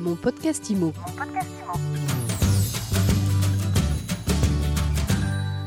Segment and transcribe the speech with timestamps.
[0.00, 0.94] Mon podcast IMO.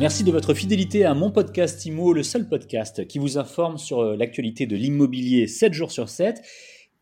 [0.00, 4.00] Merci de votre fidélité à mon podcast IMO, le seul podcast qui vous informe sur
[4.00, 6.40] euh, l'actualité de l'immobilier 7 jours sur 7.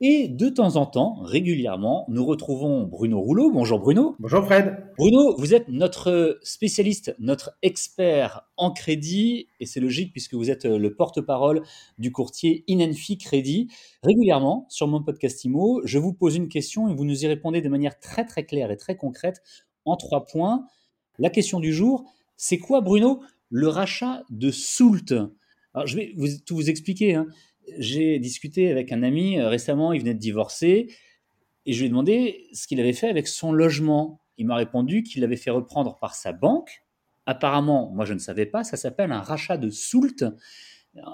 [0.00, 3.50] Et de temps en temps, régulièrement, nous retrouvons Bruno Rouleau.
[3.50, 4.14] Bonjour Bruno.
[4.20, 4.76] Bonjour Fred.
[4.96, 10.66] Bruno, vous êtes notre spécialiste, notre expert en crédit, et c'est logique puisque vous êtes
[10.66, 11.62] le porte-parole
[11.98, 13.72] du courtier Inenfi Crédit.
[14.04, 17.60] Régulièrement, sur mon podcast IMO, je vous pose une question et vous nous y répondez
[17.60, 19.42] de manière très très claire et très concrète
[19.84, 20.64] en trois points.
[21.18, 22.04] La question du jour,
[22.36, 25.12] c'est quoi Bruno le rachat de Soult?
[25.74, 27.16] Alors je vais vous, tout vous expliquer.
[27.16, 27.26] Hein
[27.78, 30.88] j'ai discuté avec un ami euh, récemment, il venait de divorcer,
[31.66, 34.20] et je lui ai demandé ce qu'il avait fait avec son logement.
[34.38, 36.82] Il m'a répondu qu'il l'avait fait reprendre par sa banque.
[37.26, 40.24] Apparemment, moi je ne savais pas, ça s'appelle un rachat de soult.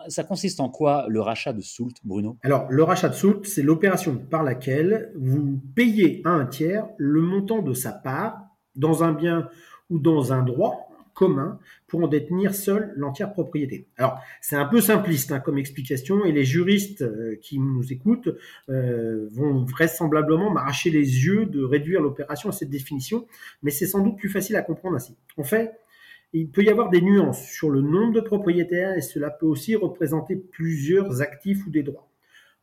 [0.08, 2.38] Ça consiste en quoi le rachat de soult, Bruno?
[2.42, 7.20] Alors, le rachat de soult, c'est l'opération par laquelle vous payez à un tiers le
[7.20, 8.40] montant de sa part
[8.76, 9.48] dans un bien
[9.90, 13.86] ou dans un droit commun pour en détenir seul l'entière propriété.
[13.96, 18.36] Alors, c'est un peu simpliste hein, comme explication et les juristes euh, qui nous écoutent
[18.68, 23.26] euh, vont vraisemblablement m'arracher les yeux de réduire l'opération à cette définition,
[23.62, 25.16] mais c'est sans doute plus facile à comprendre ainsi.
[25.36, 25.72] En fait,
[26.32, 29.76] il peut y avoir des nuances sur le nombre de propriétaires et cela peut aussi
[29.76, 32.08] représenter plusieurs actifs ou des droits.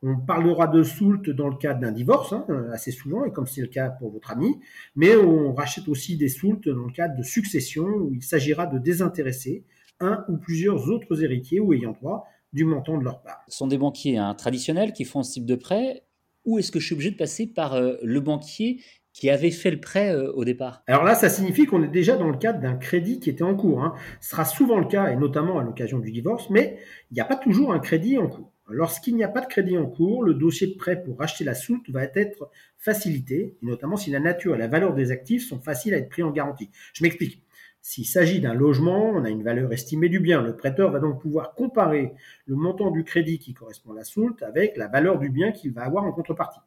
[0.04, 3.62] On parlera de soult dans le cadre d'un divorce, hein, assez souvent, et comme c'est
[3.62, 4.60] le cas pour votre ami,
[4.96, 8.80] mais on rachète aussi des soult dans le cadre de succession, où il s'agira de
[8.80, 9.64] désintéresser
[10.00, 13.44] un ou plusieurs autres héritiers ou ayant droit du montant de leur part.
[13.48, 16.04] Ce sont des banquiers hein, traditionnels qui font ce type de prêt,
[16.46, 18.82] ou est-ce que je suis obligé de passer par euh, le banquier
[19.14, 20.84] qui avait fait le prêt euh, au départ?
[20.88, 23.56] Alors là, ça signifie qu'on est déjà dans le cadre d'un crédit qui était en
[23.56, 23.84] cours.
[23.84, 23.94] Hein.
[24.20, 26.80] Ce sera souvent le cas, et notamment à l'occasion du divorce, mais
[27.12, 28.52] il n'y a pas toujours un crédit en cours.
[28.72, 31.54] Lorsqu'il n'y a pas de crédit en cours, le dossier de prêt pour racheter la
[31.54, 35.94] soute va être facilité, notamment si la nature et la valeur des actifs sont faciles
[35.94, 36.70] à être pris en garantie.
[36.94, 37.44] Je m'explique.
[37.84, 40.42] S'il s'agit d'un logement, on a une valeur estimée du bien.
[40.42, 42.14] Le prêteur va donc pouvoir comparer
[42.46, 45.74] le montant du crédit qui correspond à la soute avec la valeur du bien qu'il
[45.74, 46.60] va avoir en contrepartie.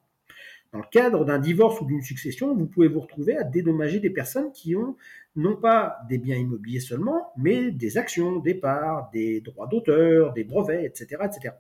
[0.73, 4.11] Dans le cadre d'un divorce ou d'une succession, vous pouvez vous retrouver à dédommager des
[4.11, 4.97] personnes qui ont
[5.37, 10.43] non pas des biens immobiliers seulement, mais des actions, des parts, des droits d'auteur, des
[10.43, 11.55] brevets, etc., etc.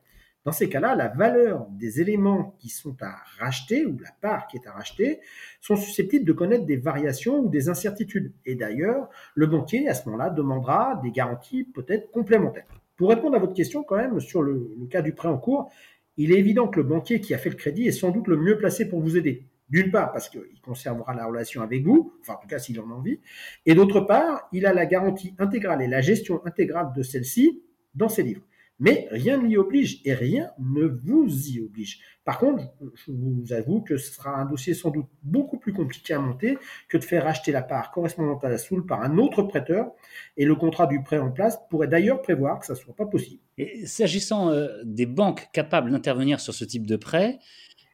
[0.44, 4.58] Dans ces cas-là, la valeur des éléments qui sont à racheter ou la part qui
[4.58, 5.20] est à racheter
[5.62, 8.30] sont susceptibles de connaître des variations ou des incertitudes.
[8.44, 12.66] Et d'ailleurs, le banquier, à ce moment-là, demandera des garanties peut-être complémentaires.
[12.96, 15.70] Pour répondre à votre question, quand même, sur le, cas du prêt en cours,
[16.18, 18.36] il est évident que le banquier qui a fait le crédit est sans doute le
[18.36, 19.46] mieux placé pour vous aider.
[19.70, 22.90] D'une part, parce qu'il conservera la relation avec vous, enfin en tout cas s'il en
[22.90, 23.18] a envie,
[23.64, 27.62] et d'autre part, il a la garantie intégrale et la gestion intégrale de celle-ci
[27.94, 28.42] dans ses livres.
[28.80, 32.00] Mais rien ne l'y oblige et rien ne vous y oblige.
[32.24, 32.64] Par contre,
[32.94, 36.58] je vous avoue que ce sera un dossier sans doute beaucoup plus compliqué à monter
[36.88, 39.92] que de faire acheter la part correspondante à la soule par un autre prêteur
[40.36, 43.06] et le contrat du prêt en place pourrait d'ailleurs prévoir que ça ne soit pas
[43.06, 43.42] possible.
[43.58, 47.38] Et s'agissant euh, des banques capables d'intervenir sur ce type de prêt,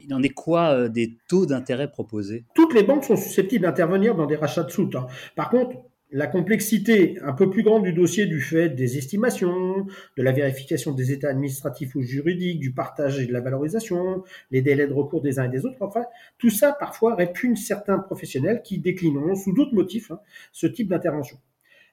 [0.00, 2.44] il en est quoi euh, des taux d'intérêt proposés?
[2.54, 4.96] Toutes les banques sont susceptibles d'intervenir dans des rachats de soutes.
[4.96, 5.06] Hein.
[5.36, 5.76] Par contre,
[6.12, 10.92] la complexité un peu plus grande du dossier du fait des estimations, de la vérification
[10.92, 15.22] des états administratifs ou juridiques, du partage et de la valorisation, les délais de recours
[15.22, 16.04] des uns et des autres, enfin,
[16.38, 20.20] tout ça parfois répugne certains professionnels qui déclineront sous d'autres motifs hein,
[20.52, 21.38] ce type d'intervention.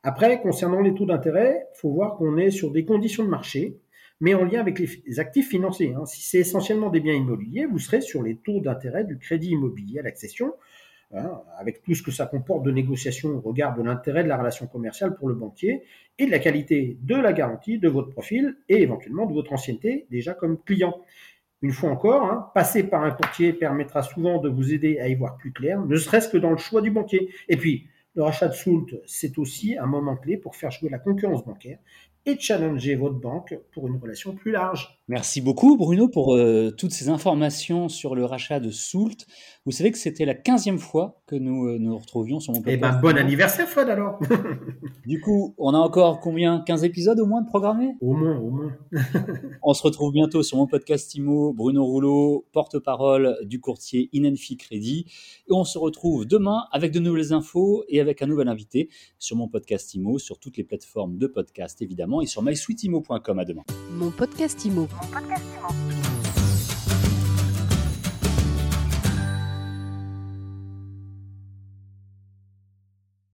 [0.03, 3.77] Après, concernant les taux d'intérêt, faut voir qu'on est sur des conditions de marché,
[4.19, 5.93] mais en lien avec les actifs financiers.
[5.93, 6.05] Hein.
[6.05, 9.99] Si c'est essentiellement des biens immobiliers, vous serez sur les taux d'intérêt du crédit immobilier
[9.99, 10.53] à l'accession,
[11.13, 14.35] Hein, avec tout ce que ça comporte de négociation au regard de l'intérêt de la
[14.35, 15.83] relation commerciale pour le banquier
[16.19, 20.05] et de la qualité de la garantie de votre profil et éventuellement de votre ancienneté
[20.11, 20.99] déjà comme client.
[21.61, 25.15] Une fois encore, hein, passer par un courtier permettra souvent de vous aider à y
[25.15, 27.33] voir plus clair, ne serait-ce que dans le choix du banquier.
[27.47, 30.99] Et puis, le rachat de Soult, c'est aussi un moment clé pour faire jouer la
[30.99, 31.79] concurrence bancaire
[32.27, 34.99] et challenger votre banque pour une relation plus large.
[35.07, 39.25] Merci beaucoup Bruno pour euh, toutes ces informations sur le rachat de Soult.
[39.65, 42.77] Vous savez que c'était la 15e fois que nous euh, nous retrouvions sur mon podcast.
[42.77, 44.19] Eh ben bon anniversaire Fred alors
[45.05, 46.59] Du coup, on a encore combien?
[46.59, 47.95] 15 épisodes au moins de programmés?
[48.01, 48.73] Au moins, au moins.
[49.63, 55.05] on se retrouve bientôt sur mon podcast IMO, Bruno Rouleau, porte-parole du courtier Inenfi Crédit.
[55.49, 59.37] Et on se retrouve demain avec de nouvelles infos et avec un nouvel invité sur
[59.37, 63.39] mon podcast IMO, sur toutes les plateformes de podcast évidemment et sur mysweetimo.com.
[63.39, 63.63] À demain.
[63.91, 64.81] Mon podcast IMO.
[64.81, 66.16] Mon podcast IMO.